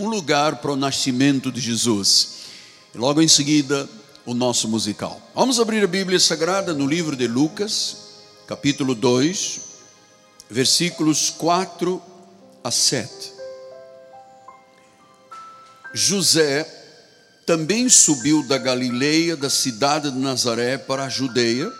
[0.00, 2.28] um lugar para o nascimento de Jesus.
[2.94, 3.86] E logo em seguida,
[4.24, 5.20] o nosso musical.
[5.34, 7.96] Vamos abrir a Bíblia Sagrada no livro de Lucas,
[8.46, 9.60] capítulo 2,
[10.48, 12.02] versículos 4
[12.64, 13.10] a 7.
[15.92, 16.64] José
[17.44, 21.70] também subiu da Galileia, da cidade de Nazaré, para a Judeia,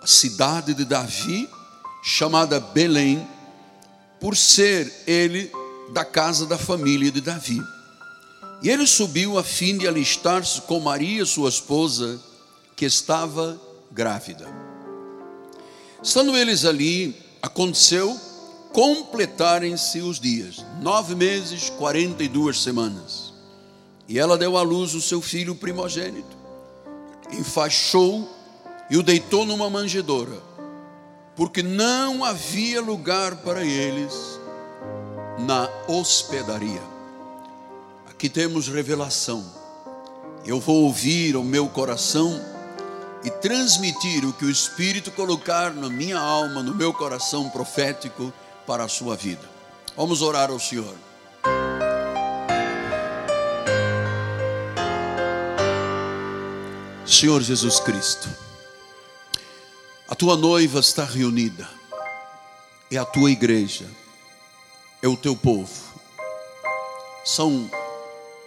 [0.00, 1.48] a cidade de Davi,
[2.04, 3.26] chamada Belém,
[4.20, 5.50] por ser ele
[5.90, 7.62] da casa da família de Davi.
[8.62, 12.20] E ele subiu a fim de alistar-se com Maria, sua esposa,
[12.74, 14.46] que estava grávida.
[16.02, 18.18] Estando eles ali, aconteceu
[18.72, 23.32] completarem-se os dias, nove meses, quarenta e duas semanas.
[24.06, 26.36] E ela deu à luz o seu filho primogênito,
[27.32, 28.28] enfaixou
[28.90, 30.40] e o deitou numa manjedoura,
[31.34, 34.37] porque não havia lugar para eles
[35.38, 36.82] na hospedaria.
[38.10, 39.44] Aqui temos revelação.
[40.44, 42.40] Eu vou ouvir o meu coração
[43.24, 48.32] e transmitir o que o Espírito colocar na minha alma, no meu coração profético
[48.66, 49.48] para a sua vida.
[49.96, 50.94] Vamos orar ao Senhor.
[57.04, 58.28] Senhor Jesus Cristo,
[60.08, 61.68] a tua noiva está reunida,
[62.90, 63.86] é a tua igreja,
[65.02, 65.72] é o teu povo,
[67.24, 67.70] são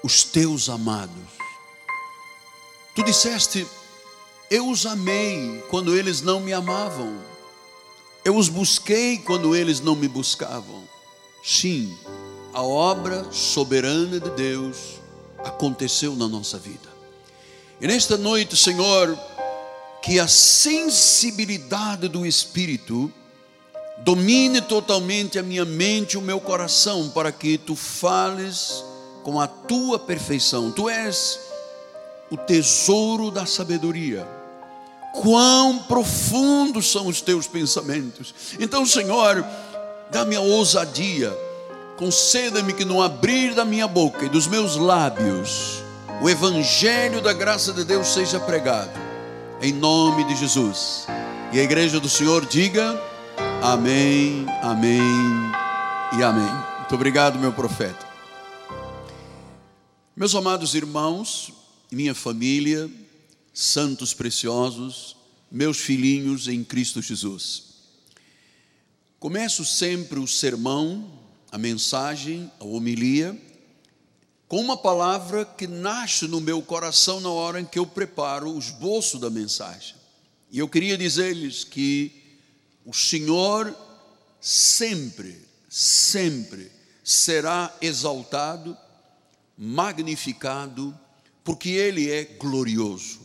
[0.03, 1.41] os teus amados.
[2.95, 3.65] Tu disseste,
[4.49, 7.17] eu os amei quando eles não me amavam.
[8.23, 10.83] Eu os busquei quando eles não me buscavam.
[11.43, 11.97] Sim,
[12.53, 14.99] a obra soberana de Deus
[15.39, 16.89] aconteceu na nossa vida.
[17.79, 19.17] E nesta noite, Senhor,
[20.03, 23.11] que a sensibilidade do Espírito
[24.03, 28.83] domine totalmente a minha mente e o meu coração, para que tu fales
[29.23, 30.71] com a tua perfeição.
[30.71, 31.39] Tu és
[32.29, 34.27] o tesouro da sabedoria
[35.13, 38.33] quão profundos são os teus pensamentos.
[38.59, 39.45] Então, Senhor,
[40.09, 41.35] dá-me a ousadia,
[41.97, 45.83] conceda-me que no abrir da minha boca e dos meus lábios,
[46.21, 48.99] o evangelho da graça de Deus seja pregado,
[49.61, 51.07] em nome de Jesus.
[51.51, 52.99] E a igreja do Senhor diga:
[53.63, 54.99] Amém, Amém
[56.17, 56.51] e Amém.
[56.79, 58.09] Muito obrigado, meu profeta.
[60.15, 61.53] Meus amados irmãos,
[61.91, 62.89] minha família,
[63.53, 65.15] santos preciosos,
[65.51, 67.65] meus filhinhos em Cristo Jesus.
[69.19, 71.07] Começo sempre o sermão,
[71.51, 73.39] a mensagem, a homilia,
[74.47, 78.57] com uma palavra que nasce no meu coração na hora em que eu preparo o
[78.57, 79.95] esboço da mensagem.
[80.49, 82.20] E eu queria dizer-lhes que
[82.85, 83.75] o Senhor
[84.39, 85.37] sempre,
[85.69, 86.71] sempre
[87.03, 88.75] será exaltado,
[89.57, 90.97] magnificado,
[91.43, 93.19] porque Ele é glorioso.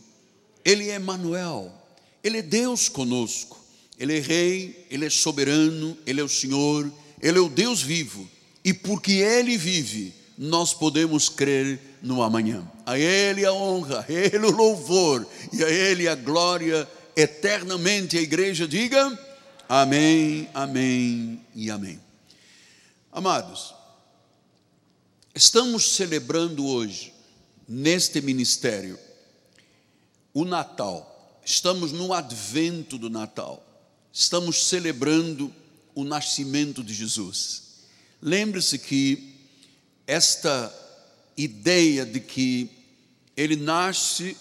[0.64, 1.72] Ele é Manuel,
[2.22, 3.58] Ele é Deus conosco,
[3.98, 6.90] Ele é Rei, Ele é soberano, Ele é o Senhor,
[7.22, 8.28] Ele é o Deus vivo,
[8.64, 12.70] e porque Ele vive, nós podemos crer no amanhã.
[12.84, 16.86] A Ele a honra, a Ele o louvor e a Ele a glória
[17.16, 18.18] eternamente.
[18.18, 19.18] A igreja diga
[19.68, 22.00] amém, amém e amém.
[23.10, 23.74] Amados,
[25.34, 27.12] estamos celebrando hoje,
[27.68, 28.98] neste ministério,
[30.32, 31.40] o Natal.
[31.44, 33.64] Estamos no advento do Natal.
[34.12, 35.52] Estamos celebrando
[35.94, 37.62] o nascimento de Jesus.
[38.20, 39.34] Lembre-se que
[40.06, 40.72] esta
[41.36, 42.70] ideia de que
[43.36, 44.36] ele nasce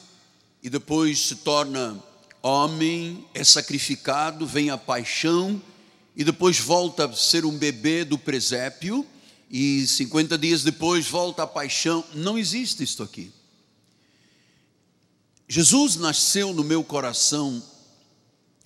[0.64, 2.02] e depois se torna
[2.48, 5.60] homem, é sacrificado, vem a paixão
[6.16, 9.06] e depois volta a ser um bebê do presépio
[9.50, 12.04] e 50 dias depois volta a paixão.
[12.14, 13.32] Não existe isto aqui.
[15.48, 17.64] Jesus nasceu no meu coração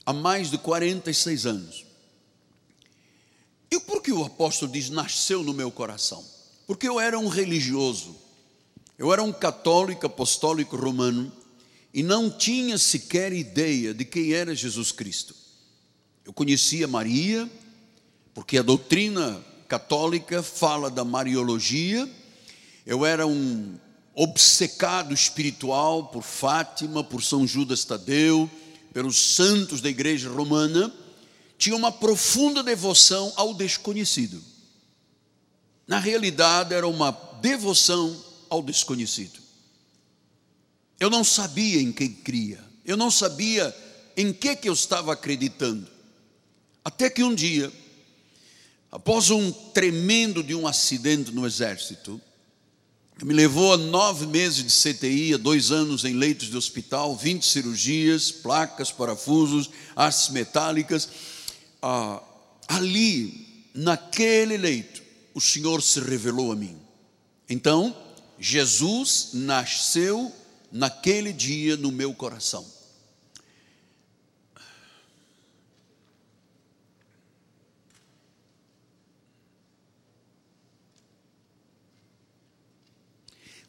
[0.06, 1.86] há mais de 46 anos.
[3.72, 6.26] E por que o apóstolo diz nasceu no meu coração?
[6.68, 8.14] Porque eu era um religioso,
[8.98, 11.32] eu era um católico apostólico romano
[11.94, 15.36] e não tinha sequer ideia de quem era Jesus Cristo.
[16.24, 17.50] Eu conhecia Maria,
[18.34, 22.10] porque a doutrina católica fala da Mariologia,
[22.86, 23.78] eu era um
[24.14, 28.50] obcecado espiritual por Fátima, por São Judas Tadeu,
[28.94, 30.94] pelos santos da igreja romana,
[31.58, 34.42] tinha uma profunda devoção ao desconhecido.
[35.88, 38.16] Na realidade, era uma devoção
[38.50, 39.40] ao desconhecido.
[41.00, 43.76] Eu não sabia em quem cria, eu não sabia
[44.18, 45.88] em que, que eu estava acreditando.
[46.84, 47.72] Até que um dia,
[48.92, 52.22] após um tremendo de um acidente no exército,
[53.22, 57.46] Me levou a nove meses de CTI, a dois anos em leitos de hospital, 20
[57.46, 61.10] cirurgias, placas, parafusos, hastes metálicas.
[61.82, 62.24] Ah,
[62.66, 65.04] ali, naquele leito,
[65.34, 66.78] o Senhor se revelou a mim.
[67.50, 67.94] Então,
[68.40, 70.34] Jesus nasceu
[70.72, 72.66] naquele dia no meu coração.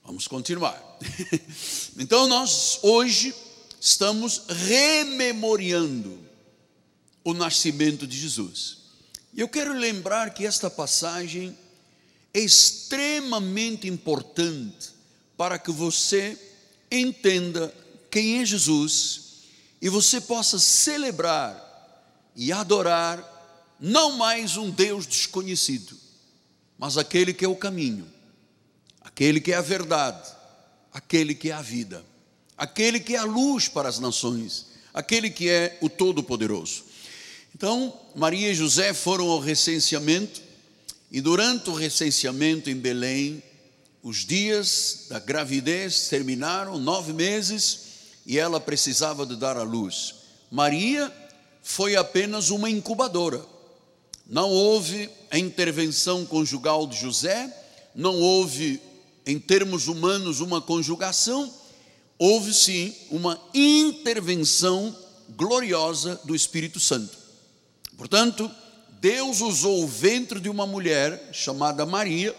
[0.05, 0.81] Vamos continuar.
[1.99, 3.35] Então, nós hoje
[3.79, 6.19] estamos rememorando
[7.23, 8.79] o nascimento de Jesus.
[9.35, 11.56] E eu quero lembrar que esta passagem
[12.32, 14.91] é extremamente importante
[15.37, 16.38] para que você
[16.91, 17.73] entenda
[18.11, 19.21] quem é Jesus
[19.81, 21.67] e você possa celebrar
[22.35, 23.27] e adorar
[23.79, 25.97] não mais um Deus desconhecido,
[26.79, 28.07] mas aquele que é o caminho,
[29.01, 30.31] aquele que é a verdade,
[30.93, 32.05] aquele que é a vida,
[32.57, 36.85] aquele que é a luz para as nações, aquele que é o Todo-Poderoso.
[37.55, 40.43] Então, Maria e José foram ao recenseamento
[41.11, 43.43] e durante o recenseamento em Belém,
[44.02, 47.81] os dias da gravidez terminaram, nove meses,
[48.25, 50.14] e ela precisava de dar à luz.
[50.50, 51.12] Maria
[51.62, 53.44] foi apenas uma incubadora.
[54.26, 57.52] Não houve a intervenção conjugal de José,
[57.94, 58.81] não houve,
[59.26, 61.52] em termos humanos, uma conjugação,
[62.19, 64.97] houve sim uma intervenção
[65.31, 67.19] gloriosa do Espírito Santo.
[67.97, 68.50] Portanto,
[69.00, 72.35] Deus usou o ventre de uma mulher chamada Maria,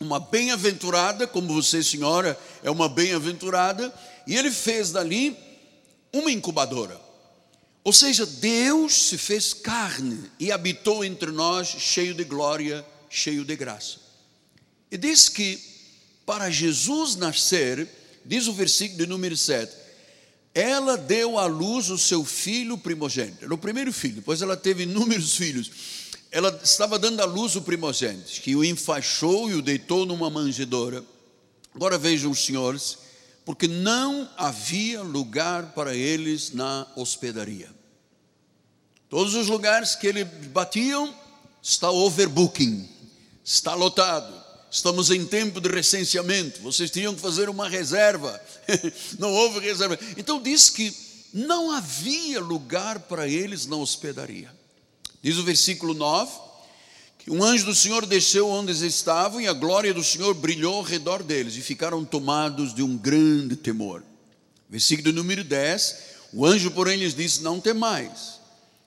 [0.00, 3.92] uma bem-aventurada, como você, senhora, é uma bem-aventurada,
[4.26, 5.36] e ele fez dali
[6.12, 7.00] uma incubadora.
[7.82, 13.54] Ou seja, Deus se fez carne e habitou entre nós, cheio de glória, cheio de
[13.54, 13.98] graça.
[14.90, 15.60] E diz que
[16.24, 17.86] para Jesus nascer,
[18.24, 19.70] diz o versículo de número 7,
[20.54, 23.44] ela deu à luz o seu filho primogênito.
[23.44, 25.70] Era o primeiro filho, depois ela teve inúmeros filhos.
[26.34, 31.04] Ela estava dando à luz o primogênito, que o enfaixou e o deitou numa manjedoura.
[31.72, 32.98] Agora vejam os senhores,
[33.44, 37.70] porque não havia lugar para eles na hospedaria.
[39.08, 41.14] Todos os lugares que ele batiam
[41.62, 42.88] está overbooking,
[43.44, 44.34] está lotado.
[44.68, 48.42] Estamos em tempo de recenseamento, vocês tinham que fazer uma reserva,
[49.20, 49.96] não houve reserva.
[50.16, 50.92] Então diz que
[51.32, 54.63] não havia lugar para eles na hospedaria.
[55.24, 56.30] Diz o versículo 9:
[57.18, 60.76] que um anjo do Senhor desceu onde eles estavam e a glória do Senhor brilhou
[60.76, 64.04] ao redor deles e ficaram tomados de um grande temor.
[64.70, 65.96] Versículo número 10:
[66.32, 68.38] o anjo, porém, lhes disse: Não temais,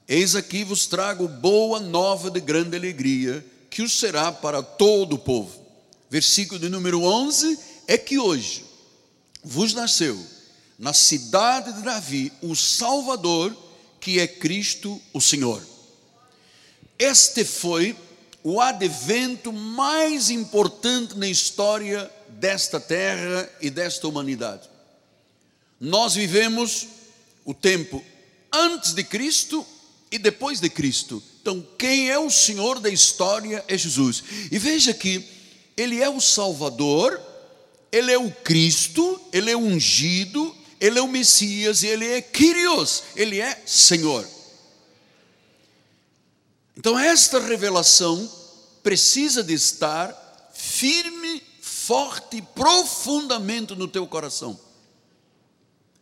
[0.08, 5.20] eis aqui vos trago boa nova de grande alegria, que o será para todo o
[5.20, 5.68] povo
[6.10, 8.66] versículo de número 11, é que hoje
[9.44, 10.18] vos nasceu
[10.78, 13.56] na cidade de Davi o Salvador,
[14.00, 15.62] que é Cristo o Senhor.
[16.98, 17.96] Este foi
[18.44, 24.70] o advento mais importante na história desta terra e desta humanidade.
[25.80, 26.88] Nós vivemos
[27.46, 28.04] o tempo
[28.52, 29.66] antes de Cristo
[30.12, 31.22] e depois de Cristo.
[31.42, 34.24] Então, quem é o Senhor da história é Jesus.
[34.52, 35.38] E veja que
[35.78, 37.22] ele é o Salvador,
[37.92, 43.04] Ele é o Cristo, Ele é o ungido, Ele é o Messias, Ele é Kyrios,
[43.16, 44.28] Ele é Senhor.
[46.78, 48.32] Então, esta revelação
[48.84, 54.60] precisa de estar firme, forte, profundamente no teu coração.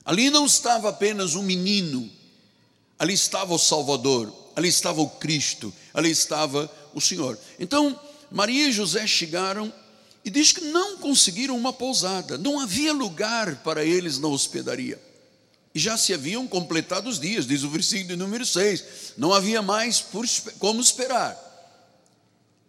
[0.03, 2.11] Ali não estava apenas um menino,
[2.99, 7.39] ali estava o Salvador, ali estava o Cristo, ali estava o Senhor.
[7.57, 7.97] Então,
[8.29, 9.73] Maria e José chegaram
[10.25, 15.01] e diz que não conseguiram uma pousada, não havia lugar para eles na hospedaria.
[15.75, 19.99] E já se haviam completado os dias, diz o versículo número 6, não havia mais
[19.99, 20.25] por,
[20.57, 21.37] como esperar.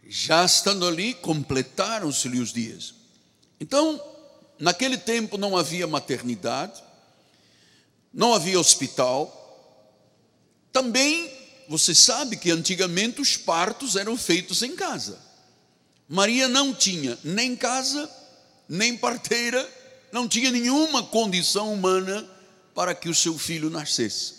[0.08, 2.94] Já estando ali, completaram-se-lhe os dias.
[3.60, 4.02] Então,
[4.58, 6.82] naquele tempo não havia maternidade,
[8.12, 9.32] não havia hospital,
[10.72, 11.30] também
[11.68, 15.16] você sabe que antigamente os partos eram feitos em casa.
[16.08, 18.10] Maria não tinha nem casa,
[18.68, 19.64] nem parteira,
[20.10, 22.35] não tinha nenhuma condição humana
[22.76, 24.34] para que o seu filho nascesse.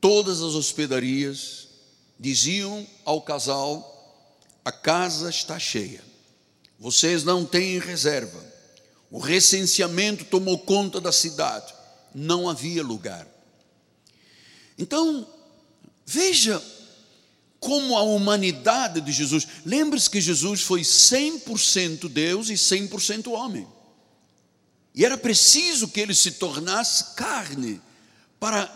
[0.00, 1.68] Todas as hospedarias
[2.18, 6.02] diziam ao casal: a casa está cheia,
[6.80, 8.42] vocês não têm reserva.
[9.10, 11.74] O recenseamento tomou conta da cidade,
[12.14, 13.26] não havia lugar.
[14.78, 15.26] Então,
[16.06, 16.62] veja
[17.60, 19.46] como a humanidade de Jesus.
[19.64, 23.66] Lembre-se que Jesus foi 100% Deus e 100% homem.
[24.98, 27.80] E era preciso que ele se tornasse carne
[28.38, 28.70] para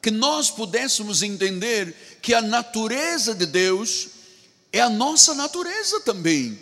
[0.00, 4.08] que nós pudéssemos entender que a natureza de Deus
[4.72, 6.56] é a nossa natureza também.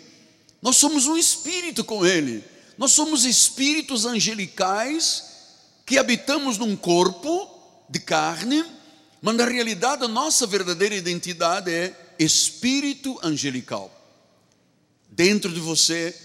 [0.61, 2.43] Nós somos um espírito com ele.
[2.75, 5.25] Nós somos espíritos angelicais
[5.85, 7.51] que habitamos num corpo
[7.87, 8.65] de carne
[9.25, 13.91] mas na realidade, a nossa verdadeira identidade é espírito angelical.
[15.09, 16.15] Dentro de você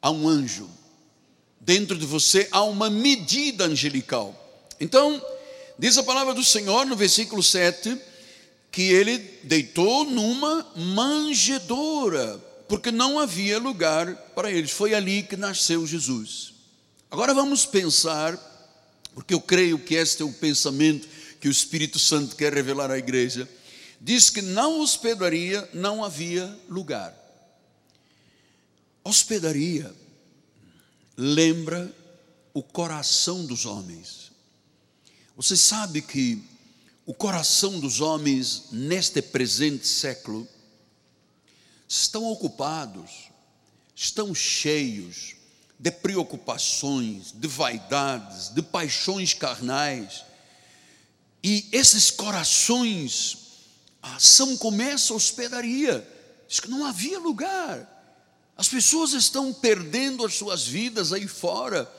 [0.00, 0.70] há um anjo.
[1.66, 4.64] Dentro de você há uma medida angelical.
[4.78, 5.20] Então,
[5.76, 8.00] diz a palavra do Senhor no versículo 7
[8.70, 14.70] que ele deitou numa manjedoura, porque não havia lugar para eles.
[14.70, 16.54] Foi ali que nasceu Jesus.
[17.10, 18.38] Agora vamos pensar,
[19.12, 21.08] porque eu creio que este é o pensamento
[21.40, 23.48] que o Espírito Santo quer revelar à igreja,
[24.00, 27.12] diz que na hospedaria não havia lugar.
[29.02, 29.92] Hospedaria
[31.16, 31.94] lembra
[32.52, 34.30] o coração dos homens.
[35.36, 36.42] Você sabe que
[37.04, 40.46] o coração dos homens neste presente século
[41.88, 43.30] estão ocupados,
[43.94, 45.36] estão cheios
[45.78, 50.24] de preocupações, de vaidades, de paixões carnais
[51.42, 53.38] e esses corações
[54.02, 56.04] ah, são como essa hospedaria.
[56.48, 57.95] Diz que não havia lugar.
[58.56, 61.90] As pessoas estão perdendo as suas vidas aí fora,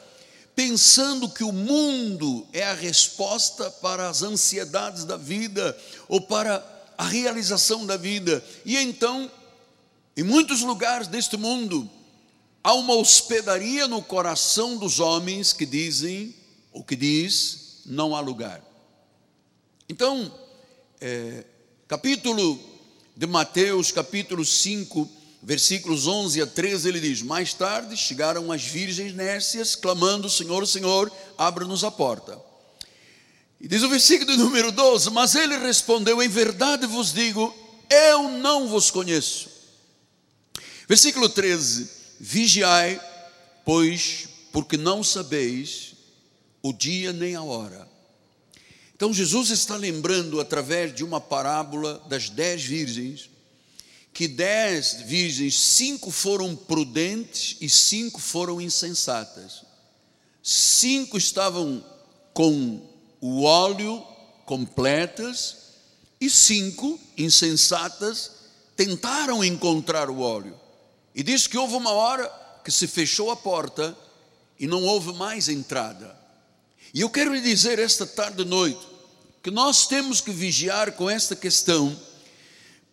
[0.56, 6.66] pensando que o mundo é a resposta para as ansiedades da vida ou para
[6.98, 8.44] a realização da vida.
[8.66, 9.32] E então,
[10.16, 11.88] em muitos lugares deste mundo,
[12.64, 16.34] há uma hospedaria no coração dos homens que dizem,
[16.74, 18.64] ou que diz, não há lugar.
[19.88, 20.34] Então,
[21.00, 21.46] é,
[21.88, 22.60] capítulo
[23.16, 25.17] de Mateus, capítulo 5,
[25.48, 31.10] versículos 11 a 13, ele diz: Mais tarde chegaram as virgens nércias, clamando: Senhor, Senhor,
[31.38, 32.38] abra-nos a porta.
[33.60, 37.56] E diz o versículo número 12: Mas ele respondeu: Em verdade vos digo,
[37.90, 39.50] eu não vos conheço.
[40.86, 43.00] Versículo 13: Vigiai,
[43.64, 45.94] pois, porque não sabeis
[46.62, 47.88] o dia nem a hora.
[48.94, 53.30] Então Jesus está lembrando, através de uma parábola das dez virgens,
[54.18, 59.62] que dez virgens, cinco foram prudentes e cinco foram insensatas.
[60.42, 61.86] Cinco estavam
[62.34, 62.82] com
[63.22, 64.04] o óleo
[64.44, 65.58] completas
[66.20, 68.32] e cinco insensatas
[68.76, 70.60] tentaram encontrar o óleo.
[71.14, 72.28] E diz que houve uma hora
[72.66, 73.96] que se fechou a porta
[74.60, 76.18] e não houve mais entrada.
[76.92, 78.82] E eu quero lhe dizer esta tarde e noite
[79.44, 81.96] que nós temos que vigiar com esta questão,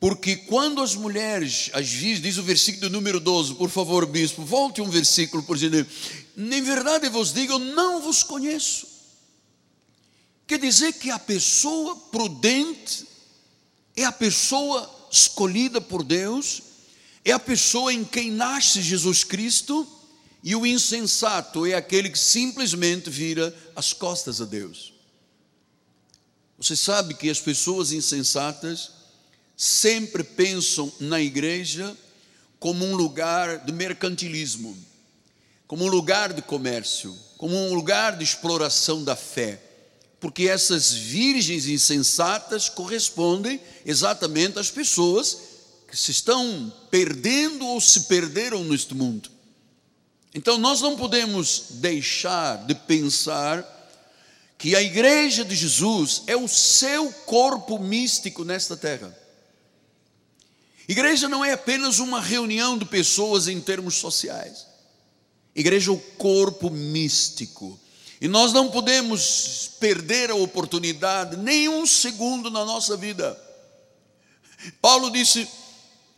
[0.04, 4.82] porque quando as mulheres, as vezes, diz o versículo número 12, por favor, bispo, volte
[4.82, 5.87] um versículo, por gentil.
[6.37, 8.87] Em verdade vos digo, eu não vos conheço.
[10.46, 13.06] Quer dizer que a pessoa prudente
[13.96, 16.61] é a pessoa escolhida por Deus,
[17.25, 19.88] é a pessoa em quem nasce Jesus Cristo,
[20.42, 24.92] e o insensato é aquele que simplesmente vira as costas a Deus.
[26.58, 29.02] Você sabe que as pessoas insensatas
[29.56, 31.96] sempre pensam na igreja
[32.58, 34.76] como um lugar de mercantilismo,
[35.66, 39.61] como um lugar de comércio, como um lugar de exploração da fé,
[40.18, 45.38] porque essas virgens insensatas correspondem exatamente às pessoas
[45.88, 49.30] que se estão perdendo ou se perderam neste mundo.
[50.34, 53.70] Então nós não podemos deixar de pensar
[54.56, 59.23] que a igreja de Jesus é o seu corpo místico nesta terra.
[60.88, 64.66] Igreja não é apenas uma reunião de pessoas em termos sociais.
[65.54, 67.78] Igreja é o corpo místico.
[68.20, 73.38] E nós não podemos perder a oportunidade, nem um segundo na nossa vida.
[74.80, 75.48] Paulo disse: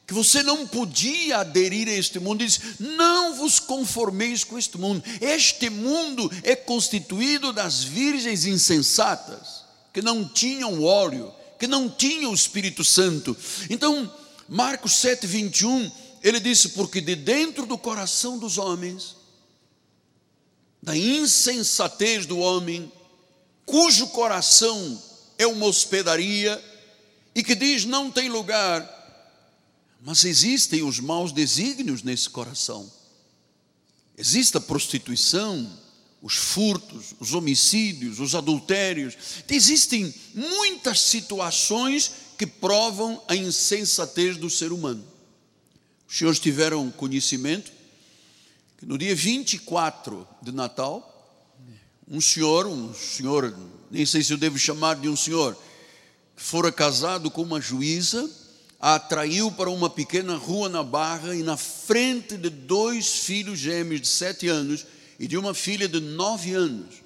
[0.06, 5.02] que você não podia aderir a este mundo, diz: não vos conformeis com este mundo.
[5.20, 12.34] Este mundo é constituído das virgens insensatas, que não tinham óleo, que não tinham o
[12.34, 13.36] Espírito Santo.
[13.68, 14.12] Então,
[14.48, 15.90] Marcos 7, 21,
[16.22, 19.16] ele disse: porque de dentro do coração dos homens,
[20.82, 22.90] da insensatez do homem,
[23.64, 25.02] cujo coração
[25.38, 26.62] é uma hospedaria,
[27.34, 28.96] e que diz: não tem lugar
[30.06, 32.88] mas existem os maus desígnios nesse coração.
[34.16, 35.68] Existe a prostituição,
[36.22, 39.16] os furtos, os homicídios, os adultérios.
[39.48, 45.04] Existem muitas situações que provam a insensatez do ser humano.
[46.08, 47.72] Os senhores tiveram conhecimento
[48.78, 51.12] que no dia 24 de Natal,
[52.06, 53.56] um senhor, um senhor,
[53.90, 55.56] nem sei se eu devo chamar de um senhor,
[56.36, 58.30] que fora casado com uma juíza,
[58.78, 64.02] a atraiu para uma pequena rua na Barra e na frente de dois filhos gêmeos
[64.02, 64.86] de sete anos
[65.18, 66.96] e de uma filha de nove anos,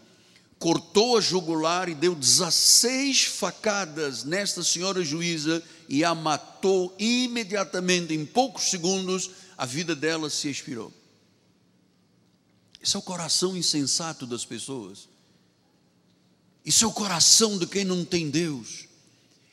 [0.60, 8.26] cortou a jugular e deu 16 facadas nesta senhora juíza e a matou imediatamente, em
[8.26, 10.92] poucos segundos, a vida dela se expirou.
[12.80, 15.08] Esse é o coração insensato das pessoas.
[16.62, 18.86] Isso é o coração de quem não tem Deus.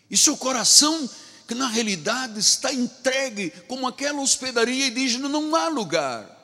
[0.09, 1.09] Isso é o coração
[1.47, 6.36] que na realidade está entregue como aquela hospedaria e diz: não há lugar.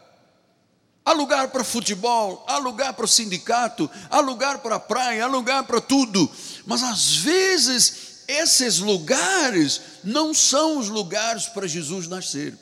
[1.06, 5.28] Há lugar para futebol, há lugar para o sindicato, há lugar para a praia, há
[5.28, 6.30] lugar para tudo.
[6.66, 12.58] Mas às vezes esses lugares não são os lugares para Jesus nascer.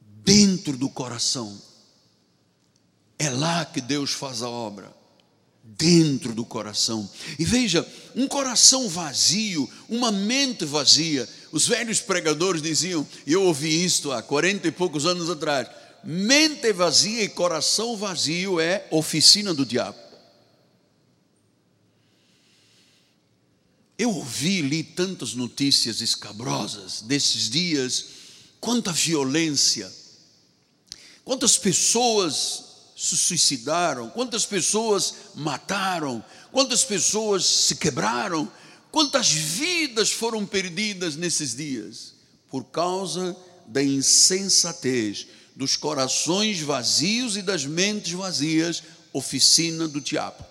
[0.00, 1.56] Dentro do coração,
[3.18, 4.98] é lá que Deus faz a obra
[5.62, 7.08] dentro do coração.
[7.38, 11.28] E veja, um coração vazio, uma mente vazia.
[11.50, 15.68] Os velhos pregadores diziam, e eu ouvi isto há quarenta e poucos anos atrás:
[16.04, 19.98] mente vazia e coração vazio é oficina do diabo.
[23.98, 28.04] Eu ouvi li tantas notícias escabrosas desses dias,
[28.60, 29.92] quanta violência,
[31.24, 32.64] quantas pessoas
[32.96, 38.50] se suicidaram, quantas pessoas mataram, quantas pessoas se quebraram,
[38.90, 42.14] quantas vidas foram perdidas nesses dias,
[42.48, 50.44] por causa da insensatez, dos corações vazios e das mentes vazias, oficina do diabo.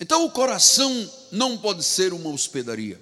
[0.00, 3.00] Então o coração não pode ser uma hospedaria.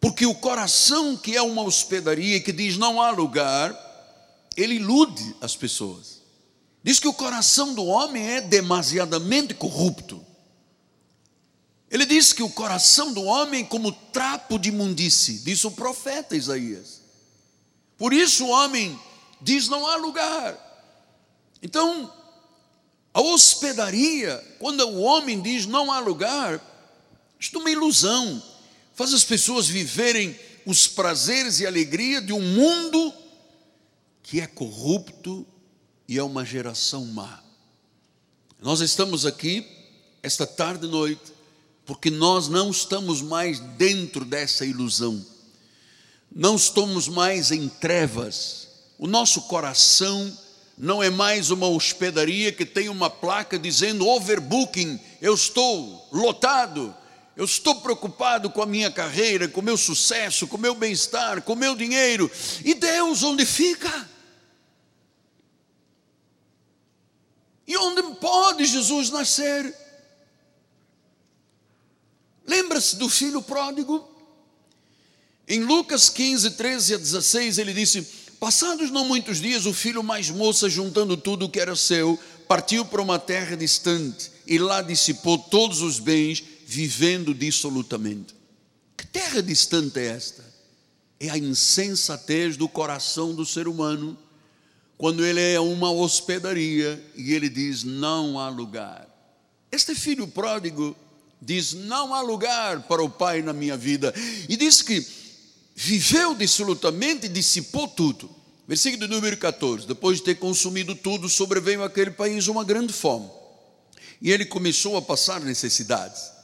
[0.00, 3.74] Porque o coração que é uma hospedaria que diz não há lugar,
[4.56, 6.22] ele ilude as pessoas.
[6.82, 10.24] Diz que o coração do homem é demasiadamente corrupto.
[11.90, 16.36] Ele diz que o coração do homem é como trapo de imundice, diz o profeta
[16.36, 17.00] Isaías.
[17.96, 18.98] Por isso o homem
[19.40, 20.62] diz: não há lugar.
[21.62, 22.12] Então,
[23.14, 26.60] a hospedaria, quando o homem diz não há lugar,
[27.38, 28.42] isto é uma ilusão,
[28.94, 33.14] faz as pessoas viverem os prazeres e alegria de um mundo
[34.22, 35.46] que é corrupto
[36.08, 37.42] e é uma geração má.
[38.60, 39.64] Nós estamos aqui
[40.22, 41.35] esta tarde e noite
[41.86, 45.24] porque nós não estamos mais dentro dessa ilusão.
[46.34, 48.68] Não estamos mais em trevas.
[48.98, 50.36] O nosso coração
[50.76, 56.94] não é mais uma hospedaria que tem uma placa dizendo overbooking, eu estou lotado.
[57.36, 61.42] Eu estou preocupado com a minha carreira, com o meu sucesso, com o meu bem-estar,
[61.42, 62.30] com o meu dinheiro.
[62.64, 64.08] E Deus onde fica?
[67.66, 69.85] E onde pode Jesus nascer?
[72.46, 74.08] Lembra-se do filho pródigo?
[75.48, 78.02] Em Lucas 15, 13 a 16, ele disse:
[78.38, 82.84] Passados não muitos dias, o filho mais moça, juntando tudo o que era seu, partiu
[82.84, 88.34] para uma terra distante e lá dissipou todos os bens, vivendo dissolutamente.
[88.96, 90.44] Que terra distante é esta?
[91.18, 94.18] É a insensatez do coração do ser humano
[94.98, 99.08] quando ele é uma hospedaria e ele diz: não há lugar.
[99.70, 100.96] Este filho pródigo
[101.40, 104.12] diz: não há lugar para o pai na minha vida,
[104.48, 105.06] e diz que
[105.74, 108.30] viveu dissolutamente e dissipou tudo.
[108.66, 113.30] Versículo número 14: Depois de ter consumido tudo, sobreveio àquele país uma grande fome,
[114.20, 116.36] e ele começou a passar necessidades.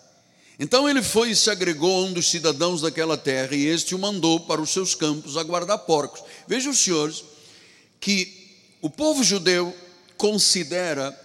[0.59, 3.99] Então ele foi e se agregou a um dos cidadãos daquela terra, e este o
[3.99, 6.23] mandou para os seus campos a guardar porcos.
[6.47, 7.25] Vejam senhores
[7.99, 8.43] que
[8.81, 9.75] o povo judeu
[10.17, 11.19] considera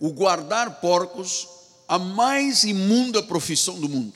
[0.00, 1.46] o guardar porcos
[1.92, 4.14] a mais imunda profissão do mundo.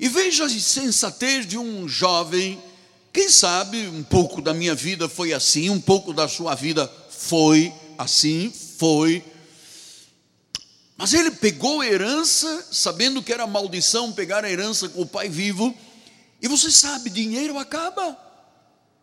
[0.00, 2.58] E veja a insensatez de um jovem,
[3.12, 7.70] quem sabe um pouco da minha vida foi assim, um pouco da sua vida foi
[7.98, 9.22] assim, foi.
[10.96, 15.28] Mas ele pegou a herança, sabendo que era maldição pegar a herança com o pai
[15.28, 15.76] vivo,
[16.40, 18.16] e você sabe, dinheiro acaba,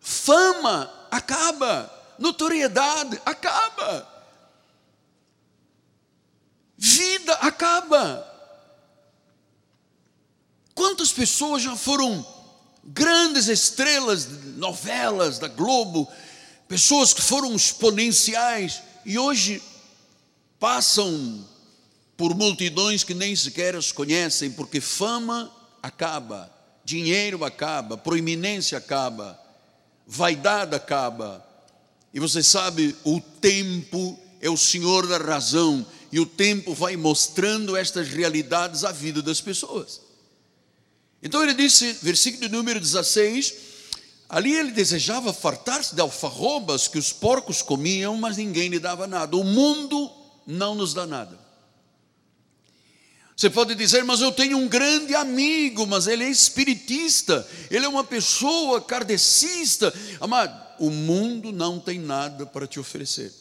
[0.00, 1.88] fama acaba,
[2.18, 4.09] notoriedade acaba,
[6.80, 8.26] vida acaba.
[10.74, 12.26] Quantas pessoas já foram
[12.82, 16.08] grandes estrelas de novelas da Globo,
[16.66, 19.62] pessoas que foram exponenciais e hoje
[20.58, 21.46] passam
[22.16, 26.50] por multidões que nem sequer os conhecem, porque fama acaba,
[26.82, 29.38] dinheiro acaba, proeminência acaba,
[30.06, 31.46] vaidade acaba.
[32.14, 37.76] E você sabe, o tempo é o senhor da razão, e o tempo vai mostrando
[37.76, 40.00] estas realidades à vida das pessoas.
[41.22, 43.54] Então ele disse, versículo número 16:
[44.28, 49.36] ali ele desejava fartar-se de alfarrobas que os porcos comiam, mas ninguém lhe dava nada.
[49.36, 50.10] O mundo
[50.46, 51.38] não nos dá nada.
[53.36, 57.88] Você pode dizer, mas eu tenho um grande amigo, mas ele é espiritista, ele é
[57.88, 59.94] uma pessoa kardecista.
[60.20, 63.32] Amado, o mundo não tem nada para te oferecer.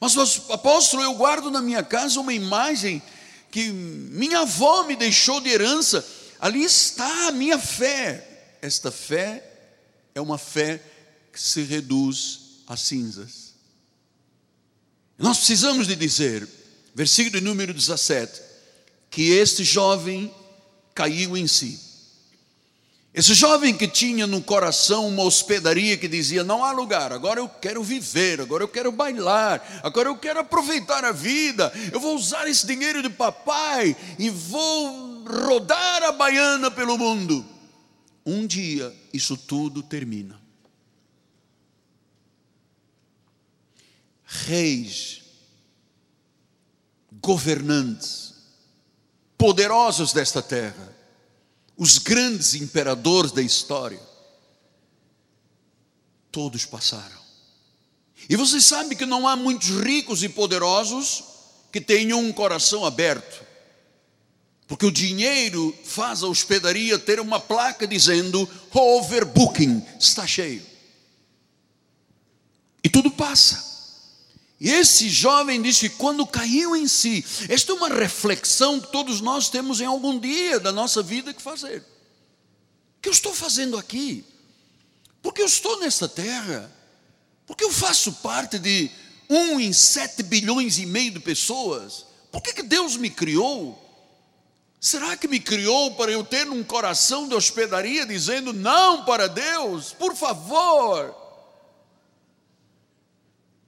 [0.00, 0.16] Mas,
[0.50, 3.02] apóstolo, eu guardo na minha casa uma imagem
[3.50, 6.04] que minha avó me deixou de herança.
[6.40, 8.56] Ali está a minha fé.
[8.60, 9.44] Esta fé
[10.14, 10.80] é uma fé
[11.32, 13.54] que se reduz a cinzas.
[15.18, 16.48] Nós precisamos de dizer,
[16.94, 18.40] versículo número 17,
[19.10, 20.34] que este jovem
[20.94, 21.80] caiu em si.
[23.14, 27.48] Esse jovem que tinha no coração uma hospedaria que dizia: Não há lugar, agora eu
[27.48, 32.48] quero viver, agora eu quero bailar, agora eu quero aproveitar a vida, eu vou usar
[32.48, 37.46] esse dinheiro de papai e vou rodar a baiana pelo mundo.
[38.26, 40.42] Um dia isso tudo termina.
[44.24, 45.22] Reis
[47.22, 48.34] governantes,
[49.38, 50.93] poderosos desta terra,
[51.76, 54.00] os grandes imperadores da história,
[56.30, 57.24] todos passaram.
[58.28, 61.24] E você sabe que não há muitos ricos e poderosos
[61.72, 63.44] que tenham um coração aberto,
[64.66, 70.64] porque o dinheiro faz a hospedaria ter uma placa dizendo overbooking, está cheio.
[72.82, 73.73] E tudo passa.
[74.60, 79.20] E esse jovem disse que quando caiu em si, esta é uma reflexão que todos
[79.20, 81.80] nós temos em algum dia da nossa vida que fazer.
[82.98, 84.24] O que eu estou fazendo aqui?
[85.20, 86.70] Porque eu estou nesta terra?
[87.46, 88.90] Porque eu faço parte de
[89.28, 92.06] um em sete bilhões e meio de pessoas?
[92.30, 93.80] Por que, que Deus me criou?
[94.80, 99.92] Será que me criou para eu ter um coração de hospedaria dizendo não para Deus?
[99.92, 101.23] Por favor.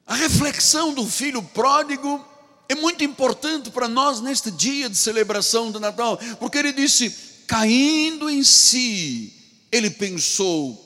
[0.07, 2.25] A reflexão do filho pródigo
[2.69, 7.11] é muito importante para nós neste dia de celebração do Natal, porque ele disse:
[7.47, 9.33] caindo em si,
[9.73, 10.83] ele pensou: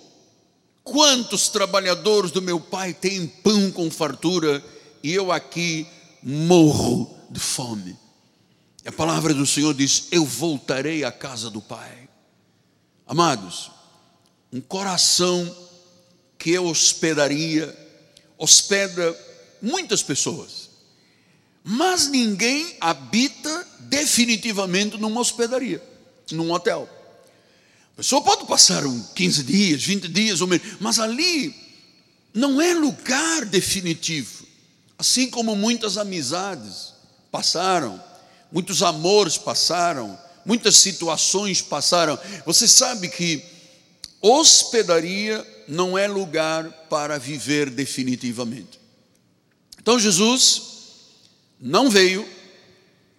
[0.83, 4.64] quantos trabalhadores do meu pai têm pão com fartura
[5.02, 5.87] e eu aqui
[6.22, 7.96] morro de fome.
[8.85, 12.09] A palavra do Senhor diz: Eu voltarei à casa do Pai.
[13.06, 13.70] Amados,
[14.52, 15.54] um coração
[16.38, 17.76] que é hospedaria,
[18.40, 19.14] hospeda
[19.61, 20.70] muitas pessoas,
[21.62, 25.83] mas ninguém habita definitivamente numa hospedaria,
[26.33, 26.88] num hotel.
[27.92, 28.83] A pessoa pode passar
[29.14, 30.38] 15 dias, 20 dias,
[30.81, 31.55] mas ali
[32.33, 34.46] não é lugar definitivo.
[34.98, 36.94] Assim como muitas amizades
[37.31, 38.03] passaram,
[38.50, 42.18] muitos amores passaram, muitas situações passaram.
[42.46, 43.44] Você sabe que
[44.22, 48.80] hospedaria não é lugar para viver definitivamente.
[49.78, 50.62] Então Jesus
[51.61, 52.28] não veio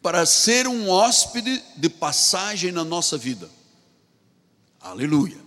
[0.01, 3.49] para ser um hóspede de passagem na nossa vida.
[4.79, 5.37] Aleluia.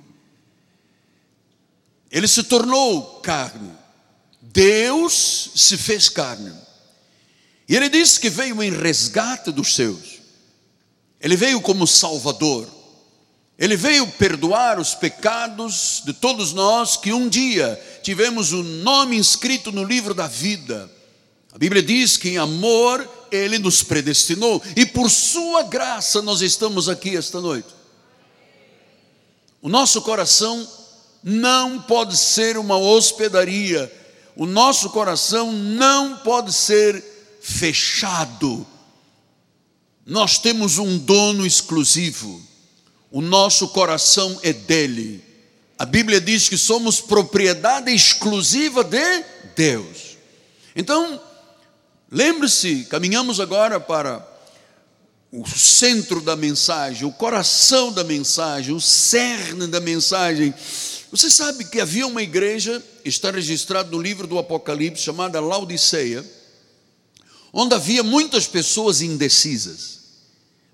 [2.11, 3.73] Ele se tornou carne.
[4.41, 6.53] Deus se fez carne.
[7.69, 10.21] E ele disse que veio em resgate dos seus.
[11.21, 12.69] Ele veio como Salvador.
[13.59, 19.71] Ele veio perdoar os pecados de todos nós que um dia tivemos o nome inscrito
[19.71, 20.91] no livro da vida.
[21.53, 26.89] A Bíblia diz que em amor ele nos predestinou e por sua graça nós estamos
[26.89, 27.69] aqui esta noite.
[29.63, 30.69] O nosso coração
[31.23, 33.91] não pode ser uma hospedaria,
[34.37, 37.03] o nosso coração não pode ser
[37.41, 38.67] fechado.
[40.05, 42.54] Nós temos um dono exclusivo
[43.15, 45.23] o nosso coração é dele.
[45.79, 49.25] A Bíblia diz que somos propriedade exclusiva de
[49.55, 50.17] Deus.
[50.75, 51.23] Então,
[52.11, 54.29] lembre-se, caminhamos agora para
[55.31, 60.53] o centro da mensagem, o coração da mensagem, o cerne da mensagem.
[61.13, 66.29] Você sabe que havia uma igreja, está registrado no livro do Apocalipse, chamada Laodiceia,
[67.53, 70.01] onde havia muitas pessoas indecisas,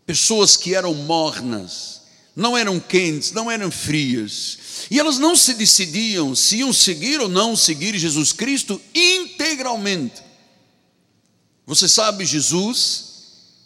[0.06, 1.99] pessoas que eram mornas,
[2.34, 4.58] não eram quentes, não eram frias.
[4.90, 10.22] E elas não se decidiam se iam seguir ou não seguir Jesus Cristo integralmente.
[11.66, 13.10] Você sabe, Jesus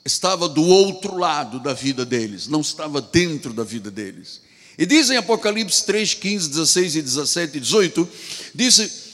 [0.05, 4.43] estava do outro lado da vida deles, não estava dentro da vida deles.
[4.77, 8.09] E diz em Apocalipse 3, 15, 16 e 17 e 18:
[8.55, 9.05] disse,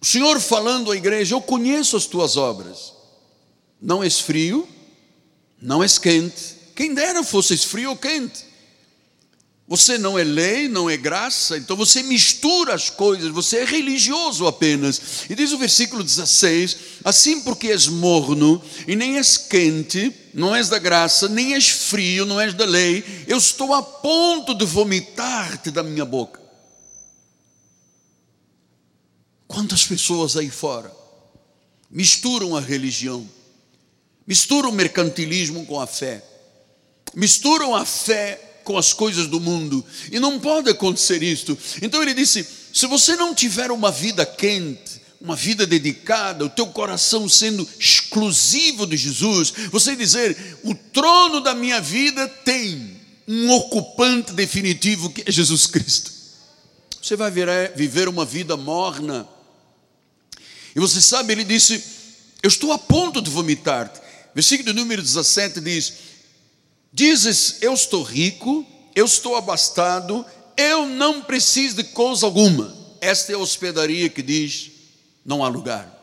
[0.00, 2.92] o Senhor falando à igreja: Eu conheço as tuas obras,
[3.80, 4.66] não és frio,
[5.60, 8.49] não és quente, quem dera fosses frio ou quente.
[9.70, 14.44] Você não é lei, não é graça, então você mistura as coisas, você é religioso
[14.48, 15.00] apenas.
[15.30, 20.68] E diz o versículo 16: Assim porque és morno e nem és quente, não és
[20.68, 25.70] da graça, nem és frio, não és da lei, eu estou a ponto de vomitar-te
[25.70, 26.40] da minha boca.
[29.46, 30.92] Quantas pessoas aí fora
[31.88, 33.24] misturam a religião,
[34.26, 36.24] misturam o mercantilismo com a fé,
[37.14, 41.58] misturam a fé com as coisas do mundo, e não pode acontecer isto.
[41.82, 46.68] Então ele disse: se você não tiver uma vida quente, uma vida dedicada, o teu
[46.68, 54.32] coração sendo exclusivo de Jesus, você dizer: o trono da minha vida tem um ocupante
[54.32, 56.12] definitivo que é Jesus Cristo.
[57.02, 57.32] Você vai
[57.74, 59.26] viver uma vida morna.
[60.76, 61.82] E você sabe, ele disse:
[62.40, 64.00] Eu estou a ponto de vomitar-te.
[64.32, 66.09] Versículo número 17 diz:
[66.92, 70.26] Dizes, eu estou rico, eu estou abastado,
[70.56, 72.76] eu não preciso de coisa alguma.
[73.00, 74.70] Esta é a hospedaria que diz:
[75.24, 75.96] não há lugar.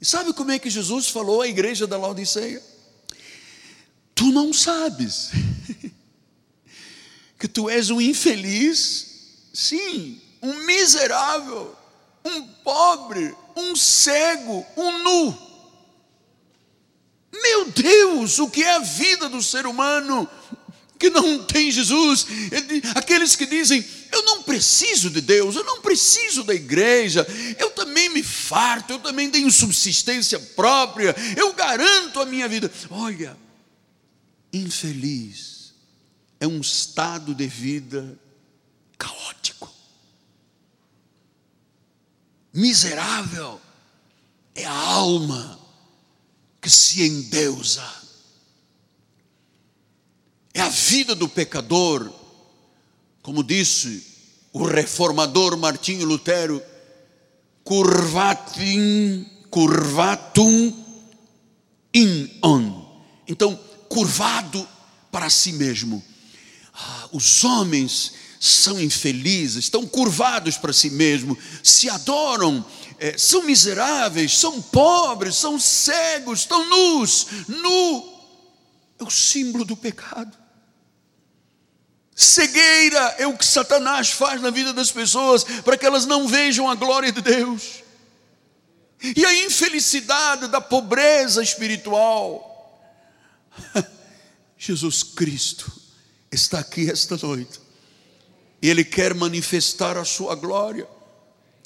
[0.00, 2.62] E sabe como é que Jesus falou à igreja da Laodiceia?
[4.14, 5.30] Tu não sabes
[7.38, 11.74] que tu és um infeliz, sim, um miserável,
[12.24, 15.43] um pobre, um cego, um nu.
[17.42, 20.28] Meu Deus, o que é a vida do ser humano
[20.98, 22.26] que não tem Jesus?
[22.94, 27.26] Aqueles que dizem, eu não preciso de Deus, eu não preciso da igreja,
[27.58, 32.70] eu também me farto, eu também tenho subsistência própria, eu garanto a minha vida.
[32.88, 33.36] Olha,
[34.52, 35.74] infeliz
[36.38, 38.16] é um estado de vida
[38.96, 39.72] caótico,
[42.52, 43.60] miserável
[44.54, 45.63] é a alma
[46.64, 47.84] que se endeusa.
[50.54, 52.10] É a vida do pecador,
[53.20, 54.02] como disse
[54.50, 56.62] o reformador Martinho Lutero,
[57.62, 60.72] curvatum, curvatum
[61.92, 63.02] in on.
[63.28, 63.54] Então,
[63.86, 64.66] curvado
[65.12, 66.02] para si mesmo.
[66.72, 72.64] Ah, os homens são infelizes, estão curvados para si mesmo, se adoram
[72.98, 77.26] é, são miseráveis, são pobres, são cegos, estão nus.
[77.48, 78.14] Nu
[78.98, 80.36] é o símbolo do pecado.
[82.14, 86.70] Cegueira é o que Satanás faz na vida das pessoas para que elas não vejam
[86.70, 87.82] a glória de Deus.
[89.02, 92.50] E a infelicidade da pobreza espiritual.
[94.56, 95.70] Jesus Cristo
[96.30, 97.60] está aqui esta noite.
[98.62, 100.88] E Ele quer manifestar a sua glória.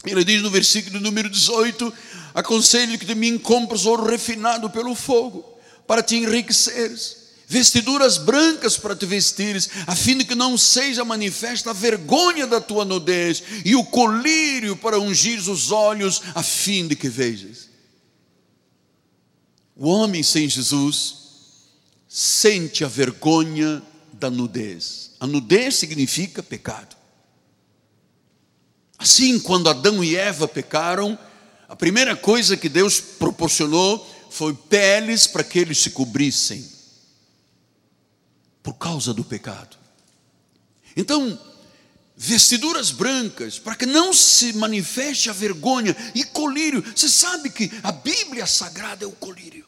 [0.05, 1.93] Ele diz no versículo número 18:
[2.35, 7.17] Aconselho que de mim compres ouro refinado pelo fogo, para te enriqueceres,
[7.49, 12.61] vestiduras brancas para te vestires, a fim de que não seja manifesta a vergonha da
[12.61, 17.69] tua nudez, e o colírio para ungir os olhos, a fim de que vejas.
[19.75, 21.19] O homem sem Jesus
[22.09, 23.83] sente a vergonha
[24.13, 25.13] da nudez.
[25.21, 26.98] A nudez significa pecado.
[28.99, 31.17] Assim, quando Adão e Eva pecaram,
[31.69, 36.69] a primeira coisa que Deus proporcionou foi peles para que eles se cobrissem,
[38.63, 39.77] por causa do pecado.
[40.97, 41.39] Então,
[42.17, 46.83] vestiduras brancas, para que não se manifeste a vergonha, e colírio.
[46.95, 49.65] Você sabe que a Bíblia Sagrada é o colírio,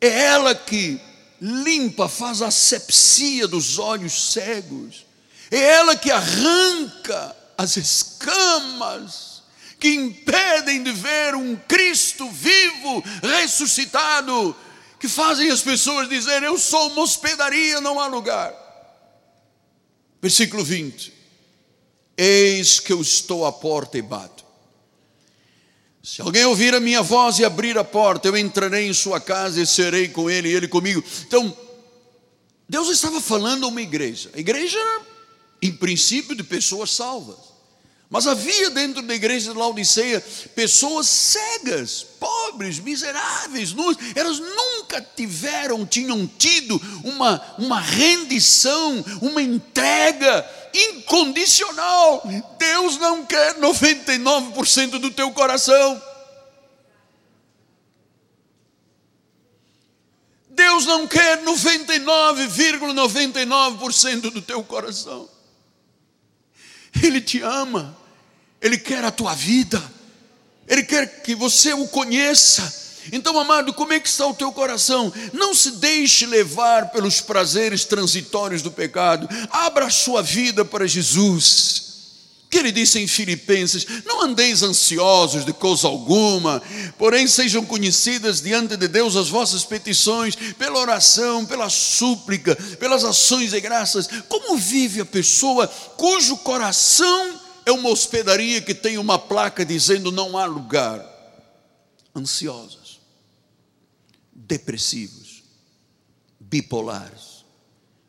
[0.00, 1.00] é ela que
[1.40, 5.06] limpa, faz a asepsia dos olhos cegos,
[5.50, 9.42] é ela que arranca as escamas
[9.80, 14.54] que impedem de ver um Cristo vivo, ressuscitado,
[14.98, 18.54] que fazem as pessoas dizer: Eu sou uma hospedaria, não há lugar.
[20.22, 21.12] Versículo 20:
[22.16, 24.46] Eis que eu estou à porta e bato.
[26.02, 29.60] Se alguém ouvir a minha voz e abrir a porta, eu entrarei em sua casa
[29.60, 31.04] e serei com ele e ele comigo.
[31.26, 31.54] Então,
[32.68, 34.30] Deus estava falando a uma igreja.
[34.34, 34.78] A igreja,
[35.60, 37.47] em princípio, de pessoas salvas.
[38.10, 40.20] Mas havia dentro da igreja de Laodiceia
[40.54, 43.98] pessoas cegas, pobres, miseráveis, nuas.
[44.14, 52.22] Elas nunca tiveram, tinham tido uma, uma rendição, uma entrega incondicional.
[52.58, 56.02] Deus não quer 99% do teu coração.
[60.48, 65.28] Deus não quer 99,99% ,99 do teu coração.
[67.02, 67.96] Ele te ama,
[68.60, 69.82] Ele quer a tua vida,
[70.66, 72.86] Ele quer que você o conheça.
[73.10, 75.12] Então, amado, como é que está o teu coração?
[75.32, 79.26] Não se deixe levar pelos prazeres transitórios do pecado.
[79.50, 81.87] Abra a sua vida para Jesus.
[82.50, 86.62] Que ele disse em Filipenses: Não andeis ansiosos de coisa alguma,
[86.96, 93.50] porém sejam conhecidas diante de Deus as vossas petições, pela oração, pela súplica, pelas ações
[93.50, 94.08] de graças.
[94.28, 100.38] Como vive a pessoa cujo coração é uma hospedaria que tem uma placa dizendo não
[100.38, 101.04] há lugar?
[102.16, 102.88] Ansiosos
[104.48, 105.42] depressivos,
[106.40, 107.44] bipolares,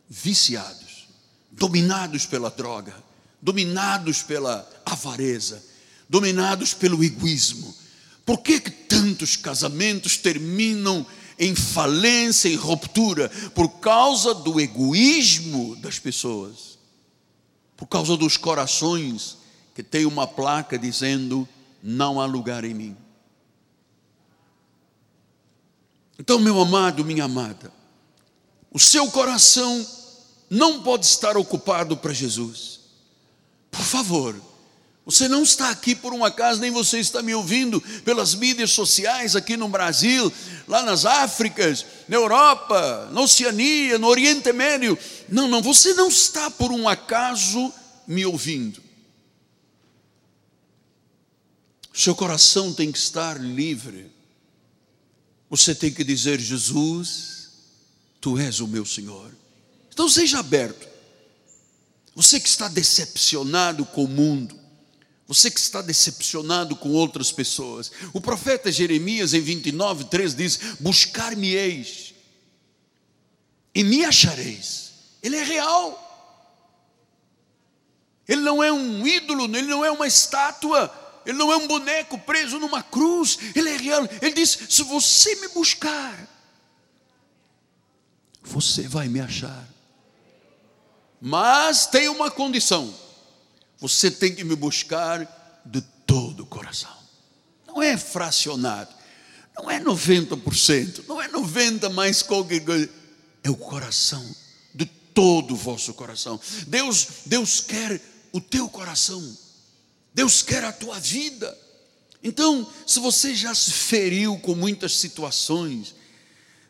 [0.08, 1.10] viciados,
[1.52, 2.96] dominados pela droga,
[3.42, 5.64] dominados pela avareza,
[6.08, 7.76] dominados pelo egoísmo.
[8.26, 11.06] Por que, que tantos casamentos terminam
[11.38, 13.30] em falência, em ruptura?
[13.56, 16.78] Por causa do egoísmo das pessoas,
[17.76, 19.38] por causa dos corações
[19.74, 21.48] que têm uma placa dizendo:
[21.82, 22.98] não há lugar em mim.
[26.20, 27.72] Então, meu amado, minha amada,
[28.72, 29.88] o seu coração
[30.50, 32.79] não pode estar ocupado para Jesus.
[33.72, 34.36] Por favor,
[35.06, 39.36] você não está aqui por um acaso, nem você está me ouvindo pelas mídias sociais
[39.36, 40.32] aqui no Brasil,
[40.68, 44.98] lá nas Áfricas, na Europa, na Oceania, no Oriente Médio.
[45.28, 47.74] Não, não, você não está por um acaso
[48.08, 48.82] me ouvindo.
[51.94, 54.20] Seu coração tem que estar livre
[55.50, 57.50] você tem que dizer: Jesus,
[58.22, 59.32] tu és o meu Senhor.
[59.92, 60.88] Então seja aberto.
[62.16, 64.60] Você que está decepcionado com o mundo,
[65.28, 67.92] você que está decepcionado com outras pessoas.
[68.14, 72.14] O profeta Jeremias, em 29, 3 diz: Buscar-me-eis
[73.74, 74.92] e me achareis.
[75.22, 76.06] Ele é real.
[78.28, 80.94] Ele não é um ídolo, ele não é uma estátua
[81.30, 84.08] ele não é um boneco preso numa cruz, ele é real.
[84.22, 86.28] Ele diz: se você me buscar,
[88.42, 89.68] você vai me achar.
[91.22, 92.94] Mas tem uma condição:
[93.80, 96.98] você tem que me buscar de todo o coração.
[97.68, 98.94] Não é fracionado,
[99.56, 102.90] não é 90%, não é 90% mais qualquer coisa,
[103.44, 104.26] é o coração,
[104.74, 106.40] de todo o vosso coração.
[106.68, 108.02] Deus, Deus quer
[108.32, 109.38] o teu coração.
[110.14, 111.58] Deus quer a tua vida.
[112.24, 115.96] Então, se você já se feriu com muitas situações,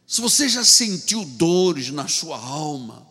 [0.06, 3.09] se você já sentiu dores na sua alma,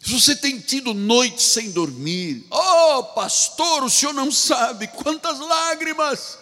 [0.00, 6.38] se você tem tido noites sem dormir, oh pastor, o senhor não sabe quantas lágrimas,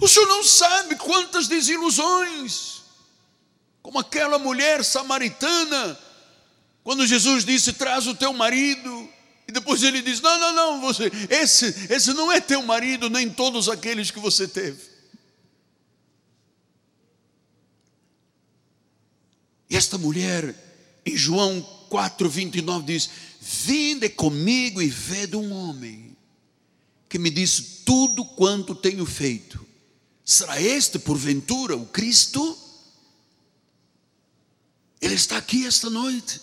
[0.00, 2.82] o senhor não sabe quantas desilusões,
[3.82, 5.98] como aquela mulher samaritana,
[6.82, 9.08] quando Jesus disse: traz o teu marido,
[9.46, 13.28] e depois ele diz: Não, não, não, você, esse, esse não é teu marido, nem
[13.28, 14.96] todos aqueles que você teve.
[19.68, 20.65] E esta mulher,
[21.06, 23.08] em João 4, 29, diz:
[23.40, 26.16] Vinde comigo e vede um homem
[27.08, 29.64] que me disse tudo quanto tenho feito.
[30.24, 32.58] Será este, porventura, o Cristo?
[35.00, 36.40] Ele está aqui esta noite.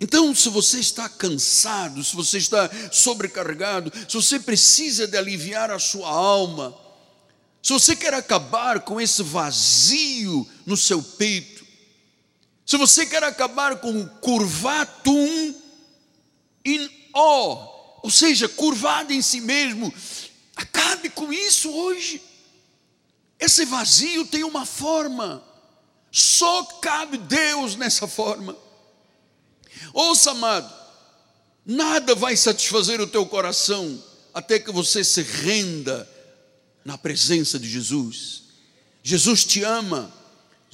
[0.00, 5.78] Então, se você está cansado, se você está sobrecarregado, se você precisa de aliviar a
[5.78, 6.76] sua alma,
[7.62, 11.61] se você quer acabar com esse vazio no seu peito,
[12.64, 15.54] se você quer acabar com curvatum
[16.64, 19.92] in o, ou seja, curvado em si mesmo,
[20.56, 22.22] acabe com isso hoje.
[23.38, 25.42] Esse vazio tem uma forma,
[26.10, 28.56] só cabe Deus nessa forma.
[29.92, 30.72] Ouça, amado,
[31.66, 36.08] nada vai satisfazer o teu coração até que você se renda
[36.84, 38.44] na presença de Jesus.
[39.02, 40.21] Jesus te ama.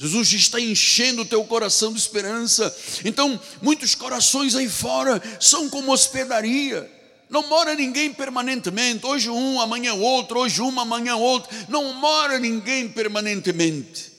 [0.01, 2.73] Jesus está enchendo o teu coração de esperança.
[3.05, 6.89] Então, muitos corações aí fora são como hospedaria.
[7.29, 9.05] Não mora ninguém permanentemente.
[9.05, 11.51] Hoje um, amanhã outro, hoje uma, amanhã outro.
[11.69, 14.13] Não mora ninguém permanentemente.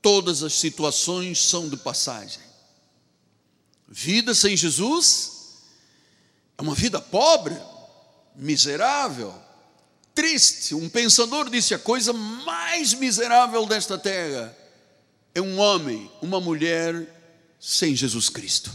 [0.00, 2.40] Todas as situações são de passagem.
[3.86, 5.32] Vida sem Jesus
[6.56, 7.54] é uma vida pobre,
[8.34, 9.34] miserável,
[10.16, 10.74] triste.
[10.74, 14.56] Um pensador disse: a coisa mais miserável desta terra
[15.32, 18.72] é um homem, uma mulher sem Jesus Cristo.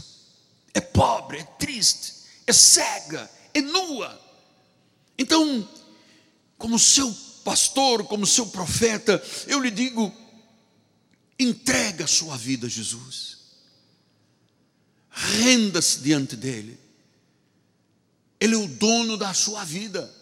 [0.72, 2.14] É pobre, é triste,
[2.46, 4.18] é cega, é nua.
[5.18, 5.68] Então,
[6.56, 7.12] como seu
[7.44, 10.14] pastor, como seu profeta, eu lhe digo:
[11.38, 13.38] entrega a sua vida a Jesus,
[15.10, 16.78] renda-se diante dEle,
[18.40, 20.21] Ele é o dono da sua vida,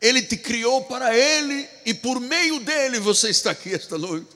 [0.00, 4.28] Ele te criou para Ele e por meio dEle você está aqui esta noite.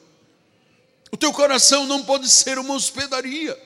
[1.13, 3.57] O teu coração não pode ser uma hospedaria.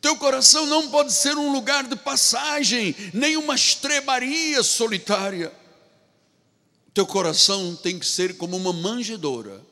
[0.00, 5.52] Teu coração não pode ser um lugar de passagem, nem uma estrebaria solitária.
[6.92, 9.64] Teu coração tem que ser como uma manjedoura,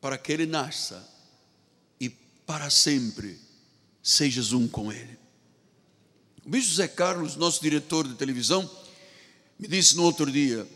[0.00, 1.06] para que ele nasça
[2.00, 3.38] e para sempre
[4.02, 5.18] sejas um com ele.
[6.44, 8.68] O bispo José Carlos, nosso diretor de televisão,
[9.58, 10.66] me disse no outro dia: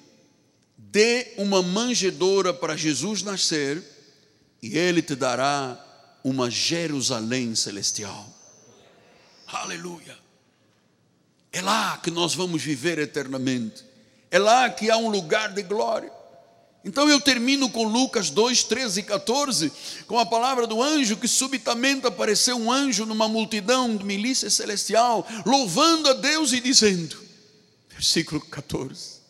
[0.77, 3.83] dê uma manjedoura para Jesus nascer,
[4.63, 5.79] e ele te dará
[6.25, 8.29] uma Jerusalém celestial.
[9.47, 10.19] Aleluia.
[11.53, 13.85] É lá que nós vamos viver eternamente.
[14.31, 16.13] É lá que há um lugar de glória.
[16.85, 19.73] Então eu termino com Lucas 2, 13 e 14,
[20.07, 25.27] com a palavra do anjo que subitamente apareceu um anjo numa multidão de milícia celestial,
[25.45, 27.30] louvando a Deus e dizendo,
[28.01, 29.21] versículo 14: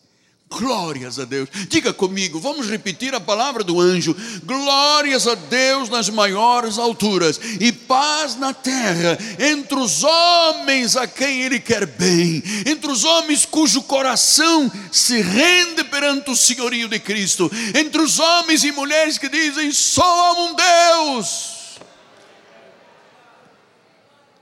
[0.49, 1.49] Glórias a Deus.
[1.69, 4.17] Diga comigo, vamos repetir a palavra do anjo.
[4.45, 11.43] Glórias a Deus nas maiores alturas e paz na terra entre os homens a quem
[11.43, 17.51] Ele quer bem, entre os homens cujo coração se rende perante o senhorio de Cristo,
[17.75, 21.59] entre os homens e mulheres que dizem: só um Deus.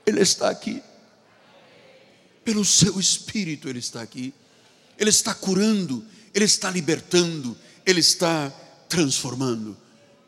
[0.04, 0.82] Ele está aqui.
[2.48, 4.32] Pelo seu espírito ele está aqui.
[4.98, 8.50] Ele está curando, Ele está libertando, Ele está
[8.88, 9.76] transformando.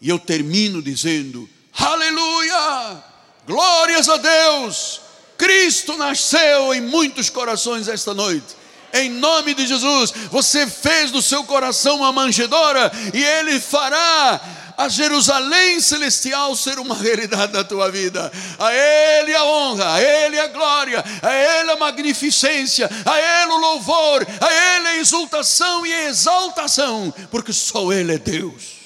[0.02, 3.02] E eu termino dizendo: Aleluia!
[3.46, 5.00] Glórias a Deus!
[5.38, 8.54] Cristo nasceu em muitos corações esta noite.
[8.92, 14.40] Em nome de Jesus, você fez do seu coração uma manjedoura e Ele fará
[14.80, 18.32] a Jerusalém celestial ser uma realidade na tua vida.
[18.58, 23.58] A Ele a honra, a Ele a glória, a Ele a magnificência, a Ele o
[23.58, 28.80] louvor, a Ele a exultação e a exaltação, porque só Ele é Deus.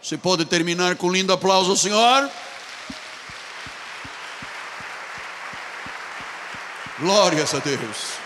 [0.00, 2.30] Você pode terminar com um lindo aplauso ao Senhor?
[7.00, 8.25] Glórias a Deus.